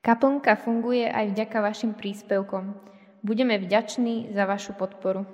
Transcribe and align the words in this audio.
Kaplnka 0.00 0.56
funguje 0.56 1.04
aj 1.04 1.36
vďaka 1.36 1.60
vašim 1.60 1.92
príspevkom. 1.92 2.72
Budeme 3.20 3.60
vďační 3.60 4.32
za 4.32 4.48
vašu 4.48 4.72
podporu. 4.72 5.28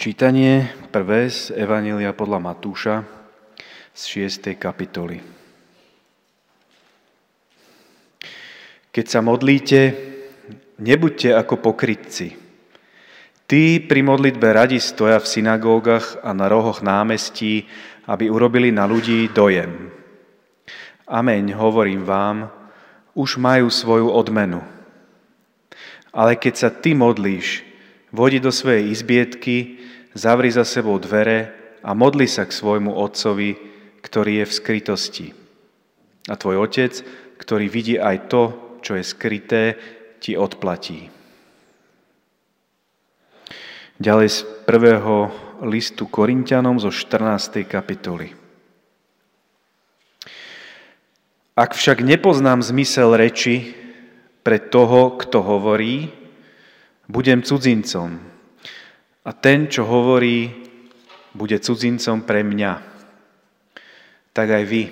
Čítanie 0.00 0.72
prvé 0.88 1.28
z 1.28 1.52
Evanília 1.52 2.16
podľa 2.16 2.40
Matúša 2.40 3.04
z 3.92 4.02
6. 4.24 4.56
kapitoly. 4.56 5.20
Keď 8.88 9.04
sa 9.04 9.20
modlíte, 9.20 9.80
nebuďte 10.80 11.36
ako 11.36 11.60
pokrytci. 11.60 12.32
Tí 13.44 13.84
pri 13.84 14.00
modlitbe 14.00 14.48
radi 14.48 14.80
stoja 14.80 15.20
v 15.20 15.28
synagógach 15.28 16.24
a 16.24 16.32
na 16.32 16.48
rohoch 16.48 16.80
námestí, 16.80 17.68
aby 18.08 18.32
urobili 18.32 18.72
na 18.72 18.88
ľudí 18.88 19.28
dojem. 19.28 19.95
Ameň, 21.06 21.54
hovorím 21.54 22.02
vám, 22.02 22.50
už 23.14 23.38
majú 23.38 23.70
svoju 23.70 24.10
odmenu. 24.10 24.58
Ale 26.10 26.34
keď 26.34 26.54
sa 26.58 26.70
ty 26.74 26.98
modlíš, 26.98 27.62
vodi 28.10 28.42
do 28.42 28.50
svojej 28.50 28.90
izbietky, 28.90 29.78
zavri 30.18 30.50
za 30.50 30.66
sebou 30.66 30.98
dvere 30.98 31.54
a 31.86 31.94
modli 31.94 32.26
sa 32.26 32.42
k 32.42 32.50
svojmu 32.50 32.90
otcovi, 32.90 33.54
ktorý 34.02 34.42
je 34.42 34.46
v 34.50 34.56
skrytosti. 34.58 35.26
A 36.26 36.34
tvoj 36.34 36.66
otec, 36.66 36.92
ktorý 37.38 37.70
vidí 37.70 37.94
aj 38.02 38.26
to, 38.26 38.42
čo 38.82 38.98
je 38.98 39.04
skryté, 39.06 39.62
ti 40.18 40.34
odplatí. 40.34 41.06
Ďalej 44.02 44.28
z 44.28 44.38
prvého 44.66 45.30
listu 45.62 46.10
Korintianom 46.10 46.82
zo 46.82 46.90
14. 46.90 47.62
kapitoly. 47.62 48.45
Ak 51.56 51.72
však 51.72 52.04
nepoznám 52.04 52.60
zmysel 52.60 53.16
reči 53.16 53.72
pre 54.44 54.60
toho, 54.60 55.16
kto 55.16 55.40
hovorí, 55.40 56.12
budem 57.08 57.40
cudzincom. 57.40 58.20
A 59.24 59.30
ten, 59.32 59.64
čo 59.64 59.88
hovorí, 59.88 60.52
bude 61.32 61.56
cudzincom 61.56 62.28
pre 62.28 62.44
mňa. 62.44 62.72
Tak 64.36 64.48
aj 64.52 64.64
vy, 64.68 64.82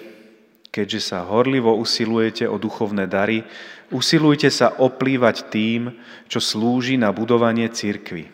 keďže 0.72 1.12
sa 1.12 1.28
horlivo 1.28 1.76
usilujete 1.76 2.48
o 2.48 2.56
duchovné 2.56 3.12
dary, 3.12 3.44
usilujte 3.92 4.48
sa 4.48 4.72
oplývať 4.80 5.52
tým, 5.52 5.92
čo 6.32 6.40
slúži 6.40 6.96
na 6.96 7.12
budovanie 7.12 7.68
církvy. 7.68 8.32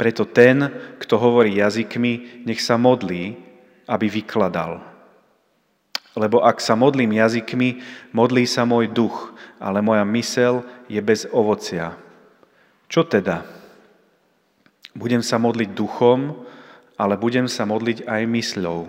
Preto 0.00 0.24
ten, 0.24 0.72
kto 0.96 1.20
hovorí 1.20 1.60
jazykmi, 1.60 2.48
nech 2.48 2.64
sa 2.64 2.80
modlí, 2.80 3.36
aby 3.84 4.06
vykladal. 4.08 4.89
Lebo 6.20 6.44
ak 6.44 6.60
sa 6.60 6.76
modlím 6.76 7.16
jazykmi, 7.16 7.80
modlí 8.12 8.44
sa 8.44 8.68
môj 8.68 8.92
duch, 8.92 9.32
ale 9.56 9.80
moja 9.80 10.04
mysel 10.04 10.60
je 10.84 11.00
bez 11.00 11.24
ovocia. 11.32 11.96
Čo 12.92 13.08
teda? 13.08 13.48
Budem 14.92 15.24
sa 15.24 15.40
modliť 15.40 15.72
duchom, 15.72 16.36
ale 17.00 17.16
budem 17.16 17.48
sa 17.48 17.64
modliť 17.64 18.04
aj 18.04 18.22
mysľou. 18.28 18.84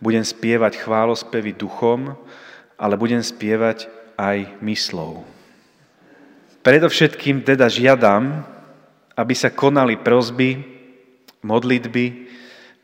Budem 0.00 0.24
spievať 0.24 0.80
chválospevy 0.80 1.52
duchom, 1.52 2.16
ale 2.80 2.94
budem 2.96 3.20
spievať 3.20 3.92
aj 4.16 4.56
myslou. 4.64 5.28
Predovšetkým 6.64 7.44
teda 7.44 7.68
žiadam, 7.68 8.40
aby 9.12 9.34
sa 9.36 9.52
konali 9.52 10.00
prozby, 10.00 10.64
modlitby, 11.44 12.06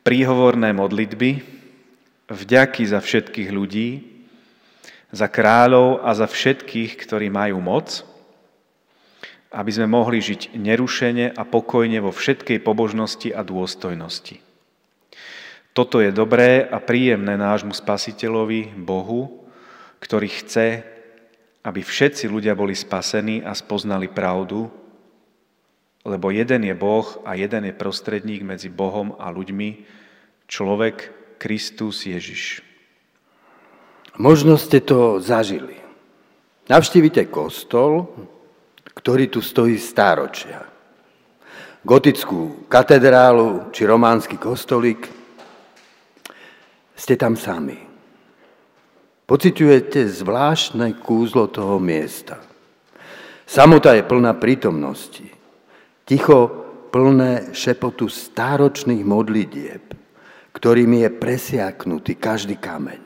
príhovorné 0.04 0.74
modlitby, 0.76 1.57
vďaky 2.28 2.84
za 2.84 3.00
všetkých 3.00 3.50
ľudí, 3.50 3.90
za 5.08 5.26
kráľov 5.26 6.04
a 6.04 6.12
za 6.12 6.28
všetkých, 6.28 7.00
ktorí 7.00 7.32
majú 7.32 7.64
moc, 7.64 8.04
aby 9.48 9.70
sme 9.72 9.88
mohli 9.88 10.20
žiť 10.20 10.52
nerušene 10.52 11.32
a 11.32 11.42
pokojne 11.48 12.04
vo 12.04 12.12
všetkej 12.12 12.60
pobožnosti 12.60 13.32
a 13.32 13.40
dôstojnosti. 13.40 14.44
Toto 15.72 16.04
je 16.04 16.12
dobré 16.12 16.66
a 16.68 16.82
príjemné 16.82 17.38
nášmu 17.40 17.72
spasiteľovi, 17.72 18.76
Bohu, 18.76 19.48
ktorý 20.04 20.28
chce, 20.28 20.84
aby 21.64 21.80
všetci 21.80 22.28
ľudia 22.28 22.52
boli 22.52 22.76
spasení 22.76 23.40
a 23.40 23.56
spoznali 23.56 24.10
pravdu, 24.12 24.68
lebo 26.04 26.28
jeden 26.28 26.68
je 26.68 26.74
Boh 26.76 27.06
a 27.24 27.36
jeden 27.36 27.68
je 27.68 27.74
prostredník 27.74 28.44
medzi 28.44 28.68
Bohom 28.68 29.16
a 29.16 29.32
ľuďmi, 29.32 29.68
človek 30.48 31.17
Kristus 31.38 32.04
Ježiš. 32.04 32.60
Možno 34.18 34.58
ste 34.58 34.82
to 34.82 35.22
zažili. 35.22 35.78
Navštívite 36.66 37.30
kostol, 37.30 38.10
ktorý 38.98 39.30
tu 39.30 39.38
stojí 39.38 39.78
stáročia. 39.78 40.66
Gotickú 41.86 42.66
katedrálu 42.66 43.70
či 43.70 43.86
románsky 43.86 44.34
kostolík, 44.36 45.06
ste 46.98 47.14
tam 47.14 47.38
sami. 47.38 47.78
Pociťujete 49.24 50.10
zvláštne 50.10 50.98
kúzlo 50.98 51.46
toho 51.46 51.78
miesta. 51.78 52.42
Samota 53.46 53.94
je 53.94 54.02
plná 54.02 54.34
prítomnosti. 54.36 55.24
Ticho 56.02 56.50
plné 56.90 57.54
šepotu 57.54 58.08
stáročných 58.08 59.04
modlitieb, 59.04 59.94
ktorými 60.58 61.06
je 61.06 61.10
presiaknutý 61.14 62.18
každý 62.18 62.58
kameň. 62.58 62.98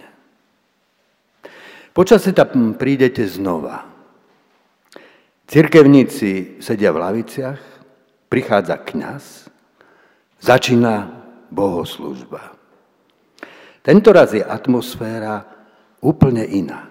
Počasie 1.92 2.32
tam 2.32 2.72
prídete 2.80 3.28
znova. 3.28 3.84
Cirkevníci 5.44 6.56
sedia 6.64 6.88
v 6.96 7.04
laviciach, 7.04 7.60
prichádza 8.32 8.80
kňaz, 8.80 9.24
začína 10.41 11.12
bohoslužba. 11.52 12.56
Tento 13.84 14.08
raz 14.16 14.32
je 14.32 14.41
atmosféra 14.41 15.44
úplne 16.00 16.48
iná. 16.48 16.88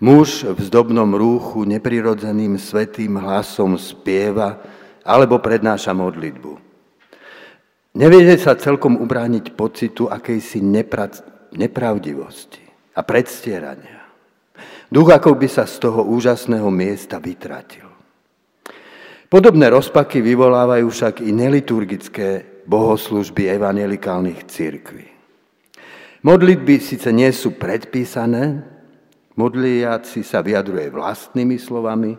Muž 0.00 0.48
v 0.48 0.60
zdobnom 0.64 1.12
rúchu 1.12 1.68
neprirodzeným 1.68 2.56
svetým 2.56 3.20
hlasom 3.20 3.76
spieva 3.76 4.64
alebo 5.04 5.36
prednáša 5.36 5.92
modlitbu. 5.92 6.71
Neviete 7.92 8.40
sa 8.40 8.56
celkom 8.56 8.96
ubrániť 8.96 9.52
pocitu 9.52 10.08
akejsi 10.08 10.64
nepravdivosti 11.52 12.64
a 12.96 13.04
predstierania. 13.04 14.00
Duch 14.88 15.12
ako 15.12 15.36
by 15.36 15.48
sa 15.48 15.68
z 15.68 15.76
toho 15.76 16.00
úžasného 16.08 16.72
miesta 16.72 17.20
vytratil. 17.20 17.88
Podobné 19.28 19.72
rozpaky 19.72 20.20
vyvolávajú 20.20 20.88
však 20.88 21.24
i 21.24 21.32
neliturgické 21.32 22.60
bohoslužby 22.68 23.48
evangelikálnych 23.48 24.44
církví. 24.44 25.08
Modlitby 26.24 26.76
síce 26.80 27.08
nie 27.12 27.32
sú 27.32 27.56
predpísané, 27.56 28.60
modliaci 29.36 30.20
sa 30.20 30.44
vyjadruje 30.44 30.92
vlastnými 30.92 31.56
slovami, 31.56 32.12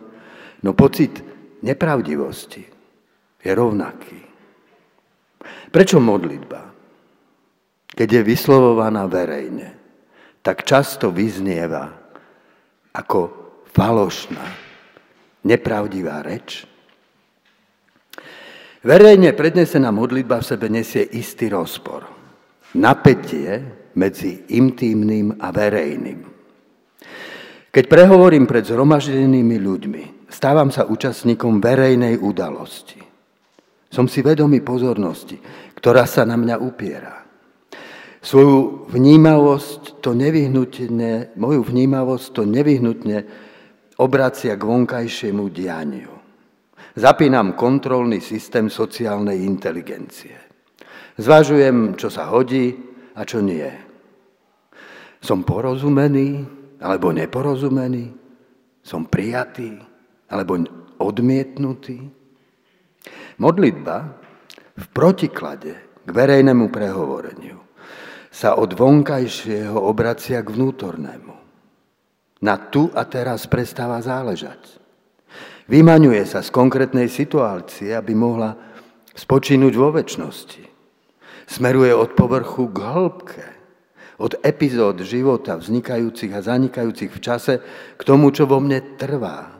no 0.62 0.70
pocit 0.74 1.22
nepravdivosti 1.62 2.62
je 3.42 3.50
rovnaký. 3.54 4.33
Prečo 5.74 5.98
modlitba? 5.98 6.70
Keď 7.90 8.08
je 8.08 8.22
vyslovovaná 8.22 9.10
verejne, 9.10 9.74
tak 10.38 10.62
často 10.62 11.10
vyznieva 11.10 11.90
ako 12.94 13.20
falošná, 13.74 14.46
nepravdivá 15.42 16.22
reč? 16.22 16.62
Verejne 18.86 19.34
prednesená 19.34 19.90
modlitba 19.90 20.38
v 20.38 20.48
sebe 20.54 20.70
nesie 20.70 21.02
istý 21.10 21.50
rozpor. 21.50 22.06
Napätie 22.78 23.66
medzi 23.98 24.46
intímnym 24.54 25.42
a 25.42 25.50
verejným. 25.50 26.20
Keď 27.74 27.84
prehovorím 27.90 28.46
pred 28.46 28.62
zhromaždenými 28.62 29.58
ľuďmi, 29.58 30.30
stávam 30.30 30.70
sa 30.70 30.86
účastníkom 30.86 31.58
verejnej 31.58 32.22
udalosti. 32.22 33.02
Som 33.94 34.10
si 34.10 34.26
vedomý 34.26 34.58
pozornosti, 34.58 35.38
ktorá 35.84 36.08
sa 36.08 36.24
na 36.24 36.40
mňa 36.40 36.56
upiera. 36.64 37.28
Svoju 38.24 38.88
vnímavosť 38.88 40.00
to 40.00 40.16
nevyhnutne, 40.16 41.36
moju 41.36 41.60
vnímavosť 41.60 42.26
to 42.32 42.48
nevyhnutne 42.48 43.20
obracia 44.00 44.56
k 44.56 44.64
vonkajšiemu 44.64 45.44
dianiu. 45.52 46.08
Zapínam 46.96 47.52
kontrolný 47.52 48.24
systém 48.24 48.72
sociálnej 48.72 49.44
inteligencie. 49.44 50.32
Zvažujem, 51.20 52.00
čo 52.00 52.08
sa 52.08 52.32
hodí 52.32 52.72
a 53.12 53.28
čo 53.28 53.44
nie. 53.44 53.68
Som 55.20 55.44
porozumený 55.44 56.48
alebo 56.80 57.12
neporozumený? 57.12 58.08
Som 58.80 59.04
prijatý 59.04 59.76
alebo 60.32 60.64
odmietnutý? 60.96 62.08
Modlitba 63.36 64.23
v 64.74 64.86
protiklade 64.90 65.74
k 66.04 66.08
verejnému 66.10 66.68
prehovoreniu 66.68 67.62
sa 68.34 68.58
od 68.58 68.74
vonkajšieho 68.74 69.78
obracia 69.78 70.42
k 70.42 70.50
vnútornému. 70.50 71.34
Na 72.42 72.58
tu 72.58 72.90
a 72.90 73.06
teraz 73.06 73.46
prestáva 73.46 74.02
záležať. 74.02 74.82
Vymaňuje 75.70 76.28
sa 76.28 76.44
z 76.44 76.50
konkrétnej 76.52 77.08
situácie, 77.08 77.94
aby 77.94 78.12
mohla 78.12 78.52
spočínuť 79.14 79.72
vo 79.78 79.88
väčšnosti. 79.94 80.64
Smeruje 81.48 81.94
od 81.94 82.12
povrchu 82.12 82.68
k 82.68 82.76
hĺbke, 82.82 83.46
od 84.18 84.38
epizód 84.42 85.02
života 85.02 85.58
vznikajúcich 85.58 86.32
a 86.34 86.44
zanikajúcich 86.44 87.10
v 87.14 87.22
čase 87.22 87.54
k 87.96 88.02
tomu, 88.02 88.30
čo 88.34 88.46
vo 88.46 88.62
mne 88.62 88.98
trvá, 88.98 89.54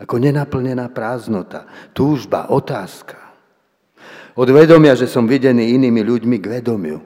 ako 0.00 0.16
nenaplnená 0.16 0.88
prázdnota, 0.92 1.68
túžba, 1.92 2.48
otázka. 2.48 3.19
Od 4.38 4.48
vedomia, 4.50 4.94
že 4.94 5.10
som 5.10 5.26
videný 5.26 5.74
inými 5.74 6.02
ľuďmi 6.06 6.36
k 6.38 6.60
vedomiu, 6.60 6.98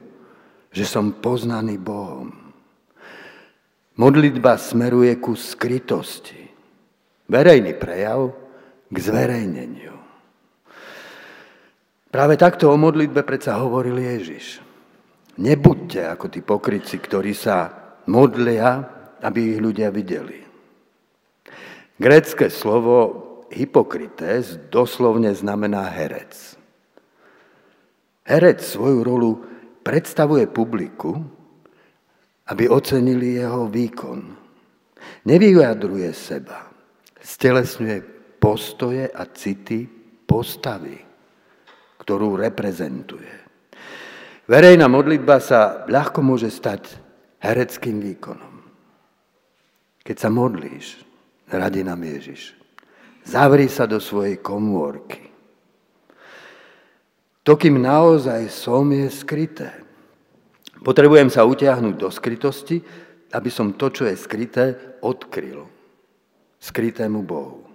že 0.69 0.85
som 0.85 1.17
poznaný 1.17 1.81
Bohom. 1.81 2.29
Modlitba 3.94 4.59
smeruje 4.59 5.15
ku 5.23 5.38
skrytosti. 5.38 6.44
Verejný 7.31 7.79
prejav 7.79 8.35
k 8.91 8.97
zverejneniu. 8.99 9.94
Práve 12.11 12.35
takto 12.38 12.71
o 12.71 12.76
modlitbe 12.79 13.27
predsa 13.27 13.59
hovoril 13.59 13.99
Ježiš. 13.99 14.61
Nebuďte 15.38 16.15
ako 16.15 16.27
tí 16.31 16.41
pokryci, 16.47 17.03
ktorí 17.03 17.35
sa 17.35 17.70
modlia, 18.06 18.87
aby 19.19 19.56
ich 19.56 19.59
ľudia 19.59 19.91
videli. 19.91 20.38
Grécké 21.99 22.50
slovo 22.50 22.99
hypokrites 23.50 24.59
doslovne 24.70 25.31
znamená 25.35 25.87
herec. 25.91 26.59
Herec 28.25 28.65
svoju 28.65 29.05
rolu 29.05 29.32
predstavuje 29.85 30.49
publiku, 30.49 31.12
aby 32.49 32.69
ocenili 32.69 33.37
jeho 33.37 33.69
výkon. 33.69 34.21
Nevyjadruje 35.29 36.09
seba, 36.17 36.73
stelesňuje 37.21 38.00
postoje 38.41 39.09
a 39.12 39.29
city 39.29 39.85
postavy, 40.25 40.97
ktorú 42.00 42.41
reprezentuje. 42.41 43.32
Verejná 44.44 44.88
modlitba 44.88 45.41
sa 45.41 45.88
ľahko 45.88 46.20
môže 46.20 46.53
stať 46.53 46.97
hereckým 47.41 48.00
výkonom. 48.00 48.55
Keď 50.05 50.17
sa 50.17 50.29
modlíš, 50.29 51.00
radí 51.49 51.81
nám 51.81 52.05
Ježiš, 52.05 52.53
zavri 53.25 53.69
sa 53.73 53.88
do 53.88 53.97
svojej 54.00 54.41
komórky. 54.41 55.34
To, 57.44 57.61
kým 57.61 57.76
naozaj 57.81 58.49
som, 58.49 58.88
je 58.88 59.08
skryté. 59.12 59.70
Potrebujem 60.81 61.29
sa 61.29 61.44
utiahnuť 61.44 61.94
do 61.96 62.08
skrytosti, 62.08 62.81
aby 63.32 63.50
som 63.52 63.76
to, 63.76 63.93
čo 63.93 64.08
je 64.08 64.17
skryté, 64.17 64.96
odkryl. 65.05 65.69
Skrytému 66.56 67.20
Bohu. 67.20 67.69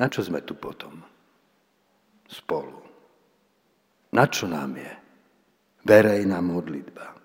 Na 0.00 0.08
čo 0.08 0.24
sme 0.24 0.40
tu 0.40 0.56
potom? 0.56 1.10
spolu. 2.30 2.78
Na 4.14 4.26
čo 4.30 4.46
nám 4.46 4.78
je 4.78 4.92
verejná 5.82 6.38
modlitba? 6.38 7.18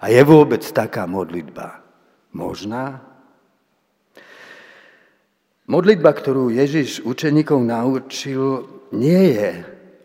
A 0.00 0.12
je 0.12 0.20
vôbec 0.24 0.60
taká 0.60 1.08
modlitba 1.08 1.80
možná? 2.36 3.00
Modlitba, 5.70 6.10
ktorú 6.10 6.50
Ježiš 6.50 7.06
učeníkov 7.06 7.62
naučil, 7.62 8.66
nie 8.90 9.38
je 9.38 9.50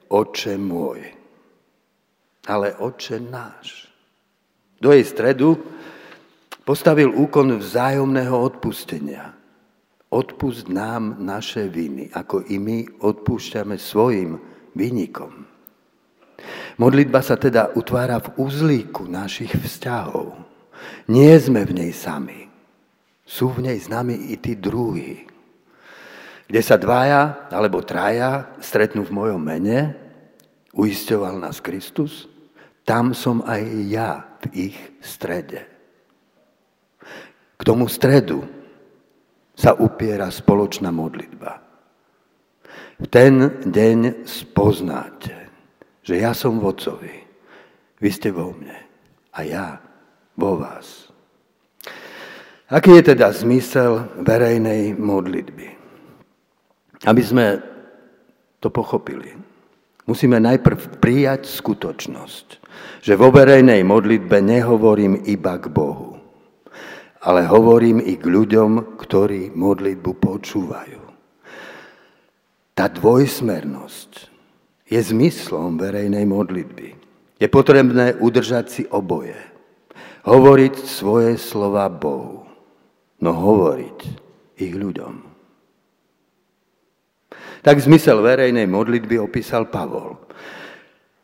oče 0.08 0.56
môj, 0.62 1.02
ale 2.46 2.78
oče 2.78 3.18
náš. 3.18 3.90
Do 4.78 4.94
jej 4.94 5.02
stredu 5.02 5.58
postavil 6.62 7.10
úkon 7.10 7.58
vzájomného 7.58 8.38
odpustenia. 8.38 9.34
Odpust 10.14 10.70
nám 10.70 11.20
naše 11.20 11.68
viny, 11.68 12.14
ako 12.14 12.46
i 12.48 12.62
my 12.62 12.88
odpúšťame 13.02 13.76
svojim 13.76 14.40
vynikom. 14.78 15.44
Modlitba 16.78 17.26
sa 17.26 17.36
teda 17.36 17.74
utvára 17.74 18.22
v 18.22 18.30
uzlíku 18.40 19.10
našich 19.10 19.52
vzťahov. 19.52 20.38
Nie 21.10 21.34
sme 21.42 21.66
v 21.66 21.74
nej 21.74 21.92
sami. 21.92 22.46
Sú 23.26 23.52
v 23.52 23.68
nej 23.68 23.82
s 23.82 23.90
nami 23.90 24.32
i 24.32 24.38
tí 24.40 24.56
druhí. 24.56 25.28
Kde 26.48 26.62
sa 26.64 26.80
dvaja 26.80 27.52
alebo 27.52 27.84
traja 27.84 28.56
stretnú 28.64 29.04
v 29.04 29.12
mojom 29.12 29.42
mene, 29.44 30.00
uisťoval 30.72 31.44
nás 31.44 31.60
Kristus, 31.60 32.32
tam 32.88 33.12
som 33.12 33.44
aj 33.44 33.62
ja 33.92 34.24
v 34.48 34.72
ich 34.72 34.78
strede. 35.04 35.68
K 37.60 37.62
tomu 37.68 37.92
stredu 37.92 38.48
sa 39.52 39.76
upiera 39.76 40.32
spoločná 40.32 40.88
modlitba. 40.88 41.60
V 42.98 43.06
ten 43.12 43.62
deň 43.68 44.24
spoznáte, 44.24 45.36
že 46.00 46.16
ja 46.16 46.32
som 46.32 46.64
v 46.64 46.72
Otcovi, 46.72 47.16
vy 48.00 48.10
ste 48.10 48.32
vo 48.32 48.56
mne 48.56 48.78
a 49.36 49.40
ja 49.44 49.84
vo 50.40 50.56
vás. 50.56 51.12
Aký 52.72 52.96
je 53.00 53.14
teda 53.14 53.36
zmysel 53.36 54.16
verejnej 54.24 54.96
modlitby? 54.96 55.77
Aby 57.06 57.22
sme 57.22 57.46
to 58.58 58.74
pochopili, 58.74 59.36
musíme 60.10 60.42
najprv 60.42 60.98
prijať 60.98 61.46
skutočnosť, 61.46 62.48
že 63.06 63.14
vo 63.14 63.30
verejnej 63.30 63.86
modlitbe 63.86 64.42
nehovorím 64.42 65.22
iba 65.30 65.62
k 65.62 65.70
Bohu 65.70 66.18
ale 67.28 67.44
hovorím 67.44 68.00
i 68.00 68.16
k 68.16 68.24
ľuďom, 68.24 68.96
ktorí 68.96 69.52
modlitbu 69.52 70.12
počúvajú. 70.16 71.04
Tá 72.72 72.88
dvojsmernosť 72.88 74.12
je 74.88 75.00
zmyslom 75.04 75.76
verejnej 75.76 76.24
modlitby. 76.24 76.96
Je 77.36 77.48
potrebné 77.52 78.16
udržať 78.16 78.66
si 78.72 78.84
oboje. 78.88 79.36
Hovoriť 80.24 80.76
svoje 80.88 81.36
slova 81.36 81.92
Bohu, 81.92 82.48
no 83.20 83.32
hovoriť 83.36 83.98
ich 84.64 84.72
ľuďom. 84.72 85.27
Tak 87.66 87.82
zmysel 87.82 88.22
verejnej 88.22 88.70
modlitby 88.70 89.18
opísal 89.22 89.70
Pavol. 89.70 90.18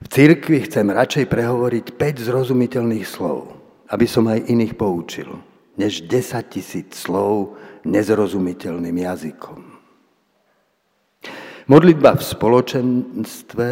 V 0.04 0.08
cirkvi 0.12 0.68
chcem 0.68 0.92
radšej 0.92 1.26
prehovoriť 1.32 1.86
5 1.96 2.28
zrozumiteľných 2.28 3.08
slov, 3.08 3.56
aby 3.88 4.06
som 4.10 4.28
aj 4.28 4.52
iných 4.52 4.76
poučil 4.76 5.32
než 5.78 6.06
10 6.06 6.54
tisíc 6.54 6.94
slov 6.94 7.58
nezrozumiteľným 7.88 8.98
jazykom. 9.10 9.60
Modlitba 11.64 12.20
v 12.20 12.24
spoločenstve 12.24 13.68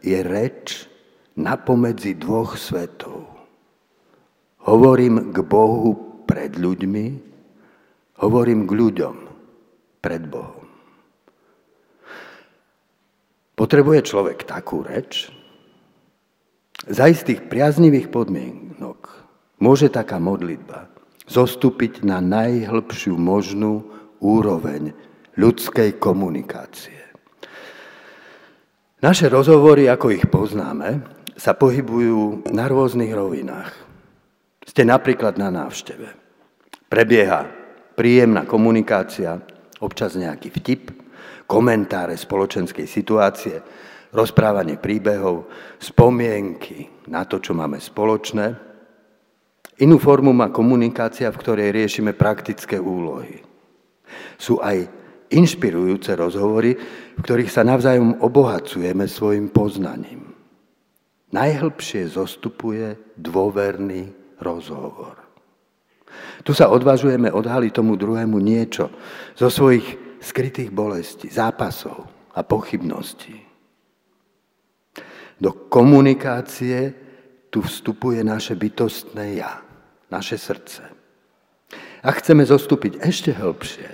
je 0.00 0.18
reč 0.24 0.88
napomedzi 1.36 2.16
dvoch 2.16 2.56
svetov. 2.56 3.28
Hovorím 4.64 5.28
k 5.30 5.44
Bohu 5.44 6.24
pred 6.24 6.56
ľuďmi, 6.56 7.06
hovorím 8.24 8.64
k 8.64 8.72
ľuďom 8.72 9.14
pred 10.00 10.24
Bohom. 10.24 10.63
Potrebuje 13.54 14.10
človek 14.10 14.42
takú 14.42 14.82
reč? 14.82 15.30
Za 16.84 17.06
istých 17.06 17.46
priaznivých 17.46 18.10
podmienok 18.10 19.08
môže 19.62 19.88
taká 19.88 20.18
modlitba 20.18 20.90
zostúpiť 21.24 22.04
na 22.04 22.20
najhlbšiu 22.20 23.16
možnú 23.16 23.88
úroveň 24.20 24.92
ľudskej 25.38 25.96
komunikácie. 25.96 27.00
Naše 29.00 29.28
rozhovory, 29.28 29.88
ako 29.88 30.06
ich 30.12 30.26
poznáme, 30.28 31.04
sa 31.36 31.52
pohybujú 31.52 32.48
na 32.52 32.68
rôznych 32.68 33.12
rovinách. 33.12 33.72
Ste 34.64 34.88
napríklad 34.88 35.36
na 35.36 35.52
návšteve. 35.52 36.08
Prebieha 36.88 37.44
príjemná 37.94 38.48
komunikácia, 38.48 39.40
občas 39.78 40.16
nejaký 40.16 40.48
vtip, 40.50 41.03
komentáre 41.44 42.16
spoločenskej 42.16 42.86
situácie, 42.88 43.56
rozprávanie 44.14 44.78
príbehov, 44.80 45.50
spomienky 45.78 47.08
na 47.10 47.26
to, 47.26 47.42
čo 47.42 47.52
máme 47.52 47.78
spoločné, 47.80 48.74
Inú 49.82 49.98
formu 49.98 50.30
má 50.30 50.54
komunikácia, 50.54 51.26
v 51.34 51.40
ktorej 51.40 51.74
riešime 51.74 52.14
praktické 52.14 52.78
úlohy. 52.78 53.42
Sú 54.38 54.62
aj 54.62 54.86
inšpirujúce 55.34 56.14
rozhovory, 56.14 56.78
v 57.18 57.20
ktorých 57.20 57.50
sa 57.50 57.66
navzájom 57.66 58.22
obohacujeme 58.22 59.10
svojim 59.10 59.50
poznaním. 59.50 60.30
Najhlbšie 61.34 62.06
zostupuje 62.06 62.94
dôverný 63.18 64.14
rozhovor. 64.38 65.18
Tu 66.46 66.54
sa 66.54 66.70
odvážujeme 66.70 67.34
odhaliť 67.34 67.74
tomu 67.74 67.98
druhému 67.98 68.38
niečo 68.38 68.94
zo 69.34 69.50
svojich 69.50 69.98
skrytých 70.24 70.72
bolestí, 70.72 71.28
zápasov 71.28 72.08
a 72.32 72.40
pochybností. 72.40 73.36
Do 75.36 75.52
komunikácie 75.68 76.94
tu 77.52 77.60
vstupuje 77.60 78.24
naše 78.24 78.56
bytostné 78.56 79.38
ja, 79.38 79.60
naše 80.08 80.40
srdce. 80.40 80.82
A 82.04 82.08
chceme 82.16 82.48
zostúpiť 82.48 83.04
ešte 83.04 83.36
hĺbšie 83.36 83.88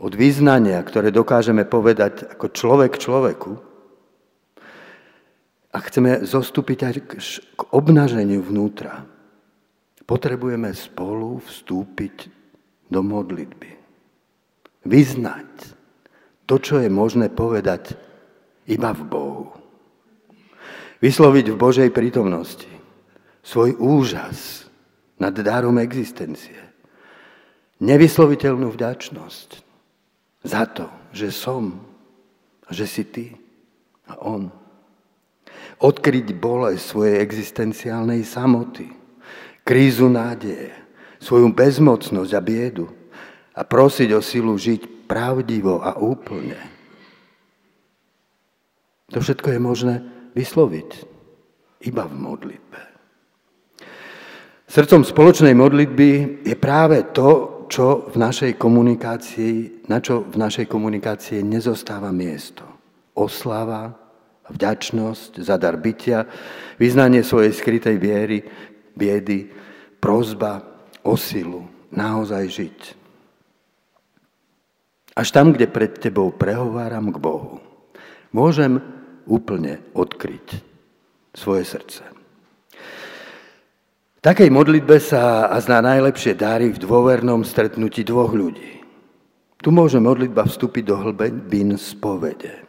od 0.00 0.12
význania, 0.16 0.80
ktoré 0.80 1.12
dokážeme 1.12 1.68
povedať 1.68 2.30
ako 2.30 2.46
človek 2.54 2.96
človeku, 2.96 3.52
a 5.70 5.78
chceme 5.78 6.26
zostúpiť 6.26 6.78
aj 6.82 6.94
k 7.54 7.60
obnaženiu 7.70 8.42
vnútra, 8.42 9.06
potrebujeme 10.02 10.74
spolu 10.74 11.38
vstúpiť 11.46 12.26
do 12.90 13.06
modlitby. 13.06 13.79
Vyznať 14.84 15.48
to, 16.48 16.56
čo 16.56 16.80
je 16.80 16.88
možné 16.88 17.28
povedať 17.28 17.94
iba 18.66 18.90
v 18.96 19.02
Bohu. 19.04 19.46
Vysloviť 21.00 21.46
v 21.52 21.60
Božej 21.60 21.90
prítomnosti 21.92 22.68
svoj 23.40 23.76
úžas 23.80 24.68
nad 25.16 25.32
dárom 25.32 25.80
existencie. 25.80 26.56
Nevysloviteľnú 27.80 28.68
vďačnosť 28.72 29.50
za 30.44 30.64
to, 30.68 30.88
že 31.16 31.32
som 31.32 31.90
že 32.70 32.86
si 32.86 33.02
ty 33.02 33.26
a 34.06 34.14
on. 34.22 34.48
Odkryť 35.82 36.38
bolesť 36.38 36.82
svojej 36.86 37.16
existenciálnej 37.18 38.22
samoty 38.22 38.86
krízu 39.66 40.06
nádeje, 40.06 40.70
svoju 41.18 41.50
bezmocnosť 41.50 42.32
a 42.32 42.40
biedu 42.40 42.86
a 43.54 43.60
prosiť 43.66 44.08
o 44.14 44.20
silu 44.22 44.54
žiť 44.54 45.06
pravdivo 45.10 45.82
a 45.82 45.98
úplne. 45.98 46.58
To 49.10 49.18
všetko 49.18 49.48
je 49.50 49.60
možné 49.60 49.94
vysloviť 50.38 50.90
iba 51.90 52.06
v 52.06 52.14
modlitbe. 52.14 52.80
Srdcom 54.70 55.02
spoločnej 55.02 55.50
modlitby 55.58 56.10
je 56.46 56.54
práve 56.54 57.02
to, 57.10 57.66
čo 57.66 58.06
v 58.06 58.16
našej 58.18 58.54
komunikácii, 58.54 59.86
na 59.90 59.98
čo 59.98 60.22
v 60.26 60.36
našej 60.38 60.70
komunikácii 60.70 61.42
nezostáva 61.42 62.14
miesto. 62.14 62.62
Oslava, 63.18 63.90
vďačnosť 64.46 65.42
za 65.42 65.58
dar 65.58 65.74
bytia, 65.74 66.26
vyznanie 66.78 67.26
svojej 67.26 67.50
skrytej 67.50 67.98
viery, 67.98 68.46
biedy, 68.94 69.50
prozba 69.98 70.62
o 71.02 71.18
silu 71.18 71.66
naozaj 71.90 72.44
žiť. 72.46 72.99
Až 75.20 75.36
tam, 75.36 75.52
kde 75.52 75.68
pred 75.68 76.00
tebou 76.00 76.32
prehováram 76.32 77.12
k 77.12 77.20
Bohu, 77.20 77.60
môžem 78.32 78.80
úplne 79.28 79.84
odkryť 79.92 80.64
svoje 81.36 81.68
srdce. 81.68 82.00
V 84.16 84.20
takej 84.24 84.48
modlitbe 84.48 84.96
sa 84.96 85.52
a 85.52 85.60
zná 85.60 85.84
najlepšie 85.84 86.40
dáry 86.40 86.72
v 86.72 86.80
dôvernom 86.80 87.44
stretnutí 87.44 88.00
dvoch 88.00 88.32
ľudí. 88.32 88.80
Tu 89.60 89.68
môže 89.68 90.00
modlitba 90.00 90.48
vstúpiť 90.48 90.88
do 90.88 90.96
hlbín 90.96 91.76
spovede. 91.76 92.64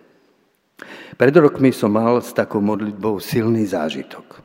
Pred 1.15 1.36
rokmi 1.39 1.72
som 1.72 1.96
mal 1.96 2.20
s 2.20 2.36
takou 2.36 2.60
modlitbou 2.60 3.24
silný 3.24 3.63
zážitok. 3.63 4.43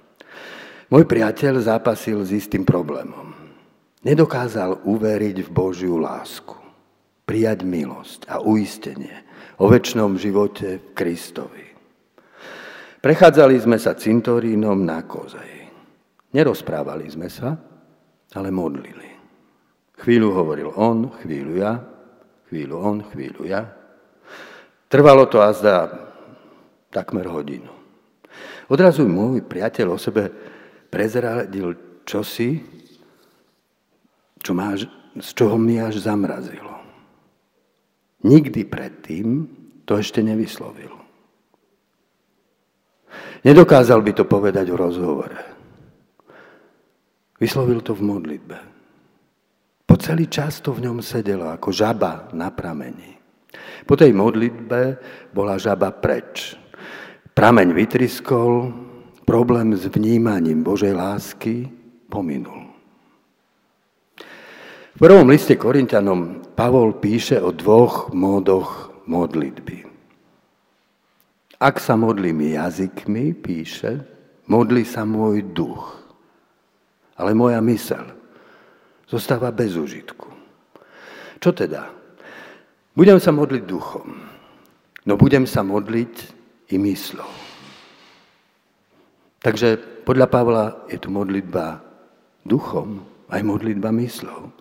Môj 0.95 1.11
priateľ 1.11 1.59
zápasil 1.59 2.23
s 2.23 2.31
istým 2.31 2.63
problémom. 2.63 3.35
Nedokázal 4.07 4.87
uveriť 4.87 5.43
v 5.43 5.51
Božiu 5.51 5.99
lásku, 5.99 6.55
prijať 7.27 7.67
milosť 7.67 8.31
a 8.31 8.39
uistenie 8.39 9.27
o 9.59 9.67
väčšnom 9.67 10.15
živote 10.15 10.79
v 10.79 10.87
Kristovi. 10.95 11.67
Prechádzali 13.03 13.59
sme 13.59 13.77
sa 13.83 13.99
cintorínom 13.99 14.79
na 14.87 15.03
kozej. 15.03 15.67
Nerozprávali 16.33 17.07
sme 17.11 17.27
sa, 17.27 17.59
ale 18.35 18.49
modlili. 18.55 19.11
Chvíľu 19.99 20.29
hovoril 20.33 20.71
on, 20.77 21.11
chvíľu 21.23 21.55
ja, 21.59 21.83
chvíľu 22.47 22.77
on, 22.79 22.97
chvíľu 23.11 23.43
ja. 23.49 23.63
Trvalo 24.87 25.27
to 25.27 25.43
azda 25.43 25.91
takmer 26.95 27.27
hodinu. 27.27 27.73
Odrazu 28.71 29.07
môj 29.07 29.43
priateľ 29.47 29.95
o 29.95 29.99
sebe 29.99 30.31
prezradil 30.91 32.03
čosi, 32.07 32.61
čo 34.43 34.53
ma, 34.55 34.77
z 34.77 35.31
čoho 35.35 35.57
mi 35.57 35.81
až 35.81 36.03
zamrazilo. 36.03 36.76
Nikdy 38.25 38.65
predtým 38.65 39.27
to 39.85 40.01
ešte 40.01 40.25
nevyslovil. 40.25 40.93
Nedokázal 43.45 44.03
by 44.03 44.13
to 44.17 44.25
povedať 44.27 44.67
v 44.73 44.81
rozhovore. 44.81 45.39
Vyslovil 47.37 47.85
to 47.85 47.93
v 47.93 48.03
modlitbe. 48.03 48.59
Po 49.87 49.95
celý 50.01 50.27
čas 50.27 50.59
to 50.65 50.75
v 50.75 50.89
ňom 50.89 50.99
sedelo 50.99 51.53
ako 51.53 51.71
žaba 51.71 52.33
na 52.35 52.51
prameni. 52.51 53.15
Po 53.87 53.95
tej 53.95 54.11
modlitbe 54.11 54.81
bola 55.31 55.61
žaba 55.61 55.95
preč. 55.95 56.59
Prameň 57.37 57.71
vytriskol, 57.71 58.75
problém 59.23 59.79
s 59.79 59.87
vnímaním 59.87 60.67
Božej 60.67 60.97
lásky 60.97 61.71
pominul. 62.11 62.66
V 64.97 65.05
prvom 65.05 65.29
liste 65.29 65.61
Korintianom 65.61 66.41
Pavol 66.57 66.97
píše 66.97 67.37
o 67.37 67.53
dvoch 67.53 68.17
módoch 68.17 69.05
modlitby. 69.05 69.85
Ak 71.61 71.85
sa 71.85 72.01
modlím 72.01 72.57
jazykmi, 72.57 73.37
píše, 73.37 74.01
modlí 74.49 74.89
sa 74.89 75.05
môj 75.05 75.53
duch, 75.53 76.01
ale 77.13 77.37
moja 77.37 77.61
mysel 77.61 78.09
zostáva 79.05 79.53
bez 79.53 79.77
užitku. 79.77 80.33
Čo 81.45 81.53
teda? 81.53 81.93
Budem 82.97 83.21
sa 83.21 83.37
modliť 83.37 83.69
duchom, 83.69 84.17
no 85.05 85.13
budem 85.21 85.45
sa 85.45 85.61
modliť 85.61 86.15
i 86.73 86.81
myslou. 86.81 87.29
Takže 89.45 89.77
podľa 90.09 90.27
Pavla 90.33 90.65
je 90.89 90.97
tu 90.97 91.13
modlitba 91.13 91.85
duchom, 92.49 93.13
aj 93.31 93.43
modlitba 93.43 93.91
myslou. 93.99 94.55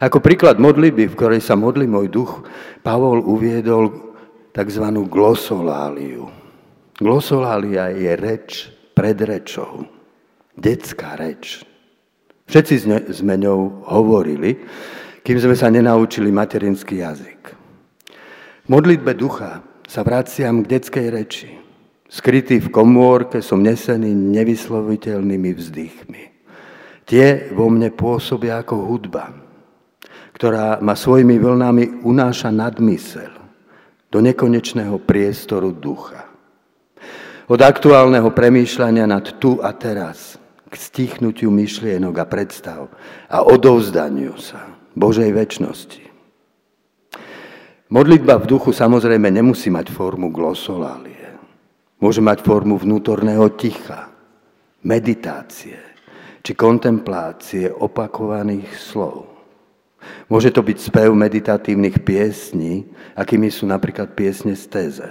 Ako 0.00 0.20
príklad 0.20 0.56
modlitby, 0.60 1.08
v 1.08 1.16
ktorej 1.16 1.40
sa 1.44 1.56
modlí 1.56 1.84
môj 1.88 2.08
duch, 2.08 2.32
Pavol 2.80 3.20
uviedol 3.24 4.14
tzv. 4.56 4.84
glosoláliu. 5.08 6.28
Glosolália 6.96 7.92
je 7.92 8.12
reč 8.16 8.72
pred 8.96 9.16
rečou, 9.20 9.84
detská 10.56 11.20
reč. 11.20 11.60
Všetci 12.48 12.74
sme 13.12 13.34
ňou 13.36 13.84
hovorili, 13.84 14.56
kým 15.20 15.36
sme 15.36 15.58
sa 15.58 15.68
nenaučili 15.68 16.32
materinský 16.32 17.02
jazyk. 17.04 17.42
V 18.64 18.68
modlitbe 18.70 19.12
ducha 19.12 19.60
sa 19.84 20.00
vraciam 20.06 20.62
k 20.62 20.78
detskej 20.78 21.06
reči. 21.10 21.50
Skrytý 22.06 22.62
v 22.62 22.70
komórke 22.70 23.42
som 23.42 23.58
nesený 23.58 24.14
nevysloviteľnými 24.14 25.50
vzdychmi. 25.52 26.35
Tie 27.06 27.54
vo 27.54 27.70
mne 27.70 27.94
pôsobia 27.94 28.58
ako 28.66 28.82
hudba, 28.82 29.30
ktorá 30.34 30.82
ma 30.82 30.98
svojimi 30.98 31.38
vlnami 31.38 32.02
unáša 32.02 32.50
nadmysel 32.50 33.30
do 34.10 34.18
nekonečného 34.18 34.98
priestoru 35.06 35.70
ducha. 35.70 36.26
Od 37.46 37.62
aktuálneho 37.62 38.34
premýšľania 38.34 39.06
nad 39.06 39.38
tu 39.38 39.62
a 39.62 39.70
teraz 39.70 40.34
k 40.66 40.74
stichnutiu 40.74 41.46
myšlienok 41.54 42.14
a 42.18 42.26
predstav 42.26 42.90
a 43.30 43.38
odovzdaniu 43.46 44.34
sa 44.34 44.66
Božej 44.98 45.30
väčšnosti. 45.30 46.04
Modlitba 47.86 48.42
v 48.42 48.50
duchu 48.50 48.74
samozrejme 48.74 49.30
nemusí 49.30 49.70
mať 49.70 49.94
formu 49.94 50.34
glosolálie. 50.34 51.38
Môže 52.02 52.18
mať 52.18 52.42
formu 52.42 52.74
vnútorného 52.82 53.46
ticha, 53.54 54.10
meditácie 54.82 55.95
či 56.46 56.54
kontemplácie 56.54 57.74
opakovaných 57.74 58.70
slov. 58.78 59.26
Môže 60.30 60.54
to 60.54 60.62
byť 60.62 60.78
spev 60.78 61.10
meditatívnych 61.10 62.06
piesní, 62.06 62.86
akými 63.18 63.50
sú 63.50 63.66
napríklad 63.66 64.14
piesne 64.14 64.54
z 64.54 64.64
téze. 64.70 65.08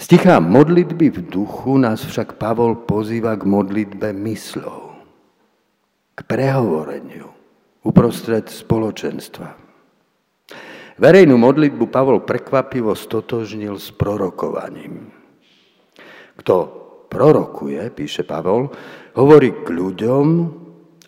Stichá 0.00 0.40
modlitby 0.40 1.12
v 1.12 1.20
duchu 1.28 1.76
nás 1.76 2.00
však 2.08 2.40
Pavol 2.40 2.88
pozýva 2.88 3.36
k 3.36 3.44
modlitbe 3.44 4.16
myslov, 4.16 4.96
k 6.16 6.24
prehovoreniu 6.24 7.28
uprostred 7.84 8.48
spoločenstva. 8.48 9.52
Verejnú 10.96 11.36
modlitbu 11.36 11.84
Pavol 11.92 12.24
prekvapivo 12.24 12.96
stotožnil 12.96 13.76
s 13.76 13.92
prorokovaním. 13.92 15.12
Kto 16.40 16.77
prorokuje, 17.08 17.80
píše 17.90 18.22
Pavol, 18.22 18.68
hovorí 19.16 19.64
k 19.64 19.68
ľuďom 19.72 20.26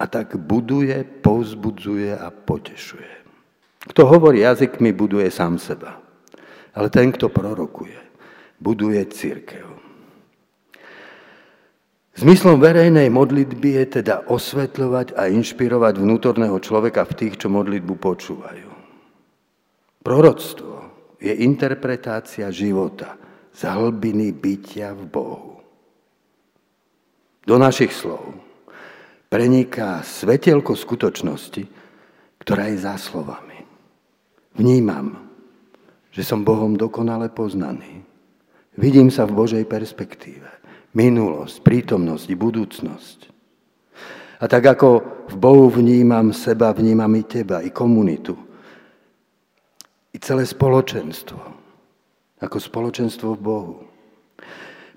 a 0.00 0.04
tak 0.08 0.34
buduje, 0.40 1.04
povzbudzuje 1.20 2.16
a 2.16 2.32
potešuje. 2.32 3.12
Kto 3.80 4.02
hovorí 4.08 4.44
jazykmi, 4.44 4.92
buduje 4.92 5.28
sám 5.32 5.60
seba. 5.60 6.00
Ale 6.76 6.88
ten, 6.88 7.12
kto 7.12 7.28
prorokuje, 7.28 7.96
buduje 8.60 9.00
církev. 9.08 9.66
Zmyslom 12.20 12.60
verejnej 12.60 13.08
modlitby 13.08 13.80
je 13.80 13.84
teda 14.02 14.28
osvetľovať 14.28 15.16
a 15.16 15.32
inšpirovať 15.32 15.94
vnútorného 15.96 16.60
človeka 16.60 17.08
v 17.08 17.16
tých, 17.16 17.34
čo 17.40 17.48
modlitbu 17.48 17.94
počúvajú. 17.96 18.70
Proroctvo 20.04 20.74
je 21.16 21.32
interpretácia 21.40 22.52
života 22.52 23.16
z 23.56 23.60
hlbiny 23.64 24.36
bytia 24.36 24.92
v 24.92 25.04
Bohu. 25.08 25.49
Do 27.50 27.58
našich 27.58 27.90
slov 27.90 28.30
preniká 29.26 30.06
svetelko 30.06 30.78
skutočnosti, 30.78 31.66
ktorá 32.38 32.70
je 32.70 32.78
za 32.78 32.94
slovami. 32.94 33.66
Vnímam, 34.54 35.18
že 36.14 36.22
som 36.22 36.46
Bohom 36.46 36.78
dokonale 36.78 37.26
poznaný. 37.26 38.06
Vidím 38.78 39.10
sa 39.10 39.26
v 39.26 39.34
Božej 39.34 39.66
perspektíve 39.66 40.46
minulosť, 40.94 41.58
prítomnosť 41.66 42.26
i 42.30 42.36
budúcnosť. 42.38 43.18
A 44.38 44.46
tak 44.46 44.70
ako 44.70 45.02
v 45.26 45.34
Bohu 45.34 45.66
vnímam 45.74 46.30
seba, 46.30 46.70
vnímam 46.70 47.10
i 47.18 47.26
teba, 47.26 47.66
i 47.66 47.74
komunitu. 47.74 48.38
I 50.14 50.22
celé 50.22 50.46
spoločenstvo. 50.46 51.42
Ako 52.46 52.62
spoločenstvo 52.62 53.34
v 53.34 53.42
Bohu. 53.42 53.89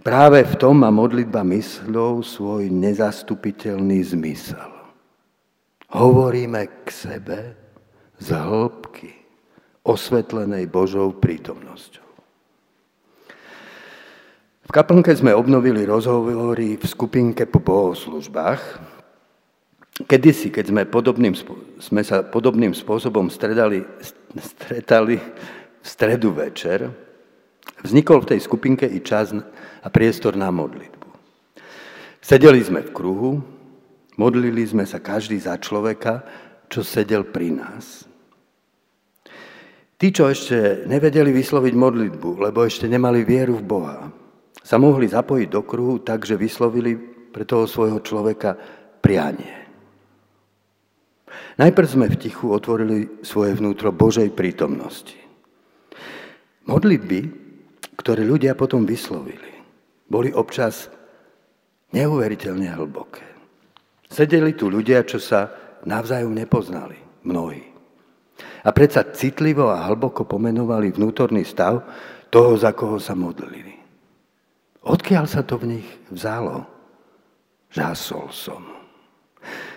Práve 0.04 0.44
v 0.44 0.56
tom 0.60 0.84
má 0.84 0.92
modlitba 0.92 1.48
mysľou 1.48 2.20
svoj 2.20 2.68
nezastupiteľný 2.68 4.04
zmysel. 4.04 4.68
Hovoríme 5.96 6.84
k 6.84 6.88
sebe 6.92 7.40
z 8.20 8.36
hĺbky, 8.36 9.16
osvetlenej 9.88 10.68
Božou 10.68 11.16
prítomnosťou. 11.16 12.04
V 14.64 14.72
kaplnke 14.76 15.16
sme 15.16 15.32
obnovili 15.32 15.88
rozhovory 15.88 16.76
v 16.76 16.84
skupinke 16.84 17.48
po 17.48 17.64
bohoslužbách. 17.64 18.62
Kedysi, 20.04 20.52
keď 20.52 20.66
sme, 20.68 20.82
podobným, 20.84 21.32
sme 21.80 22.04
sa 22.04 22.28
podobným 22.28 22.76
spôsobom 22.76 23.32
stredali, 23.32 23.88
stretali 24.36 25.16
v 25.80 25.86
stredu 25.88 26.36
večer, 26.36 26.92
vznikol 27.84 28.24
v 28.24 28.30
tej 28.36 28.40
skupinke 28.42 28.88
i 28.88 29.04
čas 29.04 29.36
a 29.84 29.88
priestor 29.92 30.40
na 30.40 30.50
modlitbu. 30.50 31.08
Sedeli 32.24 32.64
sme 32.64 32.82
v 32.88 32.94
kruhu, 32.96 33.32
modlili 34.16 34.64
sme 34.64 34.88
sa 34.88 35.04
každý 35.04 35.36
za 35.38 35.60
človeka, 35.60 36.24
čo 36.72 36.82
sedel 36.82 37.28
pri 37.28 37.52
nás. 37.52 38.08
Tí, 40.00 40.12
čo 40.12 40.32
ešte 40.32 40.88
nevedeli 40.88 41.36
vysloviť 41.36 41.74
modlitbu, 41.76 42.50
lebo 42.50 42.64
ešte 42.64 42.88
nemali 42.88 43.28
vieru 43.28 43.60
v 43.60 43.68
Boha, 43.68 44.00
sa 44.64 44.80
mohli 44.80 45.12
zapojiť 45.12 45.48
do 45.52 45.62
kruhu 45.68 46.00
tak, 46.00 46.24
že 46.24 46.40
vyslovili 46.40 46.96
pre 47.32 47.44
toho 47.44 47.68
svojho 47.68 48.00
človeka 48.00 48.56
prianie. 49.04 49.64
Najprv 51.60 51.88
sme 51.88 52.08
v 52.10 52.20
tichu 52.20 52.50
otvorili 52.50 53.22
svoje 53.22 53.54
vnútro 53.54 53.92
Božej 53.92 54.32
prítomnosti. 54.32 55.20
Modlitby, 56.66 57.43
ktoré 57.98 58.26
ľudia 58.26 58.58
potom 58.58 58.86
vyslovili, 58.86 59.54
boli 60.10 60.34
občas 60.34 60.90
neuveriteľne 61.94 62.70
hlboké. 62.74 63.26
Sedeli 64.10 64.54
tu 64.54 64.70
ľudia, 64.70 65.06
čo 65.06 65.18
sa 65.18 65.50
navzájom 65.86 66.34
nepoznali, 66.34 66.98
mnohí. 67.26 67.66
A 68.64 68.70
predsa 68.72 69.04
citlivo 69.14 69.70
a 69.70 69.86
hlboko 69.90 70.26
pomenovali 70.26 70.94
vnútorný 70.94 71.44
stav 71.44 71.84
toho, 72.30 72.58
za 72.58 72.74
koho 72.74 72.98
sa 72.98 73.14
modlili. 73.14 73.78
Odkiaľ 74.84 75.26
sa 75.30 75.42
to 75.46 75.60
v 75.62 75.80
nich 75.80 75.88
vzalo? 76.12 76.66
Žásol 77.74 78.28
som. 78.30 78.62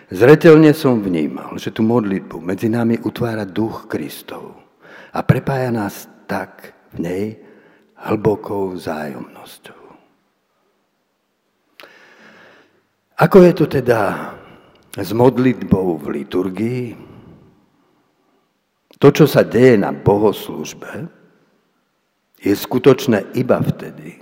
Zretelne 0.07 0.71
som 0.71 1.03
vnímal, 1.03 1.59
že 1.59 1.75
tú 1.75 1.83
modlitbu 1.83 2.39
medzi 2.39 2.71
nami 2.71 3.01
utvára 3.03 3.43
duch 3.43 3.91
Kristov 3.91 4.55
a 5.11 5.19
prepája 5.27 5.75
nás 5.75 6.07
tak 6.31 6.77
v 6.95 6.97
nej 7.03 7.25
hlbokou 8.07 8.79
vzájomnosťou. 8.79 9.83
Ako 13.17 13.37
je 13.43 13.53
to 13.57 13.67
teda 13.67 14.33
s 14.93 15.11
modlitbou 15.17 15.97
v 15.99 16.23
liturgii? 16.23 16.85
To, 18.97 19.09
čo 19.13 19.29
sa 19.29 19.45
deje 19.45 19.77
na 19.77 19.93
bohoslužbe, 19.93 21.09
je 22.41 22.53
skutočné 22.53 23.37
iba 23.37 23.61
vtedy, 23.61 24.21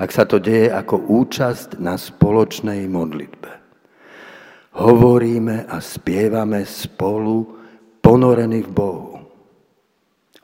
ak 0.00 0.10
sa 0.10 0.26
to 0.26 0.42
deje 0.42 0.72
ako 0.72 1.00
účasť 1.06 1.78
na 1.78 1.94
spoločnej 1.94 2.88
modlitbe. 2.90 3.52
Hovoríme 4.78 5.64
a 5.68 5.76
spievame 5.78 6.66
spolu 6.66 7.56
ponorení 8.02 8.66
v 8.66 8.70
Bohu. 8.72 9.14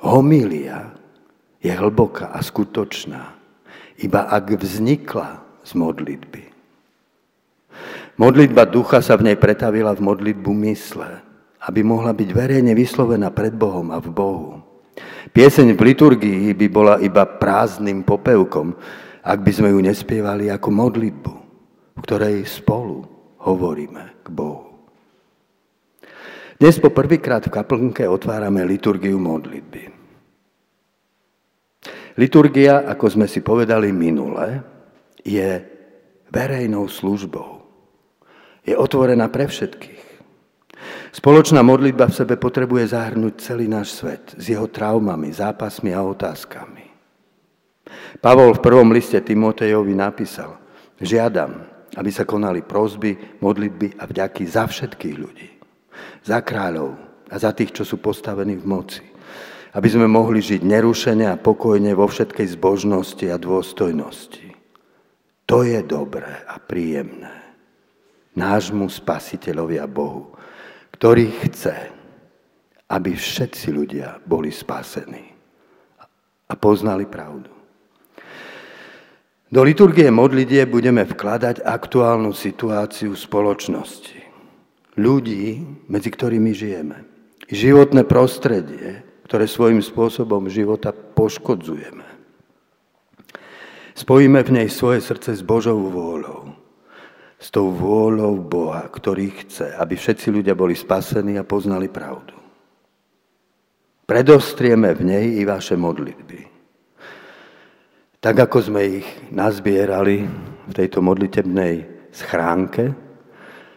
Homília 0.05 0.94
je 1.65 1.73
hlboká 1.73 2.29
a 2.37 2.45
skutočná, 2.45 3.33
iba 3.97 4.29
ak 4.29 4.61
vznikla 4.61 5.41
z 5.65 5.71
modlitby. 5.73 6.43
Modlitba 8.21 8.69
ducha 8.69 9.01
sa 9.01 9.17
v 9.17 9.33
nej 9.33 9.37
pretavila 9.41 9.97
v 9.97 10.05
modlitbu 10.05 10.51
mysle, 10.69 11.25
aby 11.65 11.81
mohla 11.81 12.13
byť 12.13 12.29
verejne 12.31 12.77
vyslovená 12.77 13.33
pred 13.33 13.57
Bohom 13.57 13.89
a 13.91 13.99
v 13.99 14.13
Bohu. 14.13 14.61
Pieseň 15.33 15.75
v 15.75 15.81
liturgii 15.81 16.53
by 16.53 16.67
bola 16.69 16.95
iba 17.01 17.25
prázdnym 17.25 18.05
popevkom, 18.05 18.77
ak 19.25 19.39
by 19.41 19.51
sme 19.51 19.73
ju 19.73 19.81
nespievali 19.81 20.53
ako 20.53 20.69
modlitbu, 20.69 21.33
v 21.97 22.01
ktorej 22.05 22.45
spolu 22.45 23.03
hovoríme 23.41 24.21
k 24.21 24.27
Bohu. 24.29 24.69
Dnes 26.61 26.79
po 26.79 26.93
prvýkrát 26.95 27.43
v 27.43 27.51
kaplnke 27.51 28.07
otvárame 28.07 28.63
liturgiu 28.63 29.19
modlitby. 29.19 30.04
Liturgia, 32.15 32.87
ako 32.87 33.07
sme 33.11 33.27
si 33.27 33.43
povedali 33.43 33.91
minule, 33.91 34.63
je 35.27 35.59
verejnou 36.31 36.87
službou. 36.87 37.67
Je 38.63 38.79
otvorená 38.79 39.27
pre 39.29 39.51
všetkých. 39.51 40.05
Spoločná 41.15 41.63
modlitba 41.63 42.11
v 42.11 42.17
sebe 42.17 42.35
potrebuje 42.39 42.95
zahrnúť 42.95 43.35
celý 43.39 43.67
náš 43.67 43.99
svet 43.99 44.35
s 44.35 44.51
jeho 44.51 44.67
traumami, 44.71 45.31
zápasmi 45.31 45.95
a 45.95 46.03
otázkami. 46.03 46.85
Pavol 48.19 48.55
v 48.55 48.65
prvom 48.65 48.91
liste 48.95 49.19
Timotejovi 49.19 49.95
napísal, 49.95 50.59
žiadam, 50.99 51.67
aby 51.95 52.11
sa 52.11 52.27
konali 52.27 52.63
prozby, 52.67 53.39
modlitby 53.39 53.99
a 53.99 54.07
vďaky 54.07 54.43
za 54.47 54.67
všetkých 54.67 55.17
ľudí. 55.19 55.51
Za 56.27 56.43
kráľov 56.43 56.95
a 57.31 57.35
za 57.39 57.55
tých, 57.55 57.75
čo 57.75 57.83
sú 57.87 58.03
postavení 58.03 58.59
v 58.59 58.67
moci. 58.67 59.05
Aby 59.75 59.89
sme 59.91 60.07
mohli 60.07 60.39
žiť 60.39 60.63
nerušene 60.63 61.27
a 61.27 61.41
pokojne 61.41 61.99
vo 61.99 62.07
všetkej 62.07 62.55
zbožnosti 62.55 63.27
a 63.27 63.37
dôstojnosti. 63.37 64.55
To 65.51 65.67
je 65.67 65.83
dobré 65.83 66.47
a 66.47 66.63
príjemné. 66.63 67.35
Nášmu 68.39 68.87
spasiteľovi 68.87 69.77
a 69.83 69.87
Bohu, 69.91 70.35
ktorý 70.95 71.27
chce, 71.47 71.91
aby 72.91 73.15
všetci 73.15 73.67
ľudia 73.75 74.23
boli 74.23 74.55
spasení 74.55 75.35
a 76.49 76.55
poznali 76.55 77.07
pravdu. 77.07 77.51
Do 79.55 79.63
liturgie 79.63 80.11
modlitie 80.11 80.67
budeme 80.67 81.07
vkladať 81.07 81.63
aktuálnu 81.63 82.35
situáciu 82.35 83.15
spoločnosti. 83.15 84.19
Ľudí, 84.99 85.63
medzi 85.87 86.11
ktorými 86.11 86.51
žijeme. 86.51 87.07
Životné 87.47 88.03
prostredie, 88.03 89.04
ktoré 89.25 89.49
svojím 89.49 89.81
spôsobom 89.81 90.47
života 90.53 90.93
poškodzujeme. 90.93 92.05
Spojíme 93.95 94.43
v 94.43 94.51
nej 94.51 94.69
svoje 94.69 95.01
srdce 95.01 95.39
s 95.39 95.43
Božou 95.43 95.79
vôľou. 95.79 96.51
S 97.39 97.49
tou 97.49 97.71
vôľou 97.71 98.41
Boha, 98.43 98.85
ktorý 98.91 99.31
chce, 99.45 99.77
aby 99.77 99.95
všetci 99.95 100.33
ľudia 100.35 100.59
boli 100.59 100.75
spasení 100.75 101.39
a 101.39 101.47
poznali 101.47 101.87
pravdu. 101.87 102.35
Predostrieme 104.05 104.93
v 104.93 105.03
nej 105.07 105.27
i 105.41 105.43
vaše 105.49 105.79
modlitby. 105.79 106.41
Tak 108.21 108.49
ako 108.49 108.59
sme 108.61 109.01
ich 109.01 109.09
nazbierali 109.33 110.25
v 110.69 110.73
tejto 110.73 111.05
modlitebnej 111.05 112.09
schránke, 112.13 112.93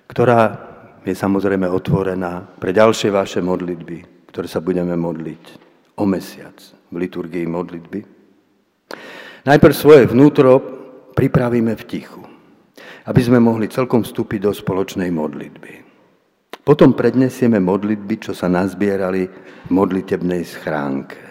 ktorá 0.08 0.42
je 1.04 1.16
samozrejme 1.16 1.68
otvorená 1.68 2.44
pre 2.60 2.72
ďalšie 2.76 3.12
vaše 3.12 3.40
modlitby, 3.40 4.17
ktoré 4.30 4.48
sa 4.48 4.62
budeme 4.64 4.94
modliť 4.94 5.44
o 5.98 6.04
mesiac 6.06 6.56
v 6.92 6.96
liturgii 7.08 7.46
modlitby. 7.50 8.00
Najprv 9.48 9.74
svoje 9.76 10.04
vnútro 10.08 10.60
pripravíme 11.16 11.74
v 11.74 11.84
tichu, 11.88 12.24
aby 13.08 13.22
sme 13.24 13.40
mohli 13.40 13.72
celkom 13.72 14.04
vstúpiť 14.04 14.48
do 14.48 14.52
spoločnej 14.52 15.10
modlitby. 15.10 15.74
Potom 16.68 16.92
prednesieme 16.92 17.64
modlitby, 17.64 18.28
čo 18.28 18.36
sa 18.36 18.52
nazbierali 18.52 19.24
v 19.68 19.70
modlitebnej 19.72 20.44
schránke. 20.44 21.24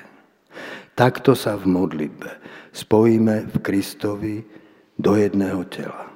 Takto 0.97 1.37
sa 1.37 1.61
v 1.61 1.69
modlitbe 1.69 2.31
spojíme 2.77 3.49
v 3.49 3.57
Kristovi 3.65 4.37
do 5.01 5.17
jedného 5.17 5.65
tela. 5.73 6.13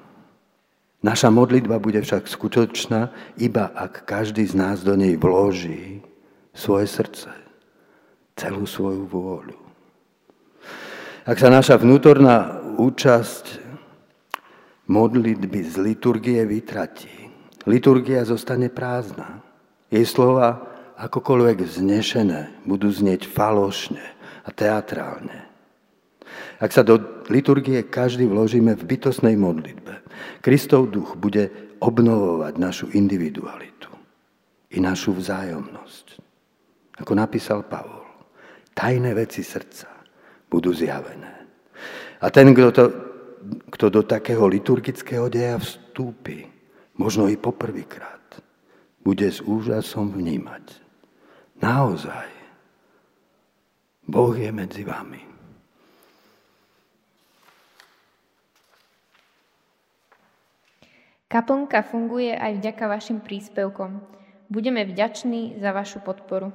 Naša 1.01 1.33
modlitba 1.33 1.81
bude 1.81 2.05
však 2.05 2.29
skutočná, 2.29 3.09
iba 3.41 3.73
ak 3.73 4.05
každý 4.05 4.45
z 4.45 4.53
nás 4.53 4.85
do 4.85 4.93
nej 4.93 5.17
vloží 5.17 6.05
svoje 6.55 6.87
srdce, 6.91 7.31
celú 8.37 8.67
svoju 8.67 9.07
vôľu. 9.07 9.59
Ak 11.29 11.37
sa 11.39 11.53
naša 11.53 11.79
vnútorná 11.79 12.59
účasť 12.81 13.61
modlitby 14.91 15.61
z 15.63 15.75
liturgie 15.79 16.43
vytratí, 16.43 17.31
liturgia 17.69 18.27
zostane 18.27 18.73
prázdna. 18.73 19.45
Jej 19.91 20.07
slova 20.11 20.65
akokoľvek 20.99 21.67
vznešené 21.67 22.67
budú 22.67 22.91
znieť 22.91 23.27
falošne 23.27 24.03
a 24.43 24.51
teatrálne. 24.51 25.47
Ak 26.61 26.71
sa 26.71 26.85
do 26.85 27.01
liturgie 27.33 27.85
každý 27.87 28.29
vložíme 28.29 28.77
v 28.77 28.87
bytostnej 28.87 29.35
modlitbe, 29.35 30.03
Kristov 30.45 30.93
duch 30.93 31.17
bude 31.17 31.49
obnovovať 31.81 32.55
našu 32.61 32.87
individualitu 32.93 33.89
i 34.71 34.79
našu 34.79 35.17
vzájomnosť. 35.17 36.30
Ako 37.01 37.17
napísal 37.17 37.65
Pavol, 37.65 38.05
tajné 38.77 39.17
veci 39.17 39.41
srdca 39.41 39.89
budú 40.53 40.77
zjavené. 40.77 41.49
A 42.21 42.29
ten, 42.29 42.53
kto, 42.53 42.69
to, 42.69 42.85
kto 43.73 43.87
do 43.89 44.03
takého 44.05 44.45
liturgického 44.45 45.33
deja 45.33 45.57
vstúpi, 45.57 46.45
možno 47.01 47.25
i 47.33 47.41
poprvýkrát, 47.41 48.21
bude 49.01 49.25
s 49.25 49.41
úžasom 49.41 50.13
vnímať. 50.13 50.77
Naozaj, 51.65 52.29
Boh 54.05 54.37
je 54.37 54.51
medzi 54.53 54.85
vami. 54.85 55.23
Kaplnka 61.31 61.87
funguje 61.87 62.35
aj 62.35 62.59
vďaka 62.59 62.85
vašim 62.91 63.23
príspevkom. 63.23 64.03
Budeme 64.51 64.83
vďační 64.83 65.63
za 65.63 65.71
vašu 65.71 66.03
podporu. 66.03 66.51